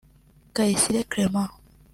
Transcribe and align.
Kayisire 0.55 1.03
Clément 1.05 1.49